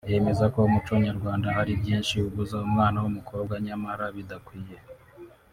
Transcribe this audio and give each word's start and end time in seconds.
yemeza 0.11 0.45
ko 0.53 0.57
umuco 0.67 0.93
nyarwanda 1.05 1.47
hari 1.57 1.71
byinshi 1.81 2.15
ubuza 2.27 2.55
umwana 2.67 2.97
w’umukobwa 3.03 3.53
nyamara 3.65 4.05
bidakwiye 4.15 4.77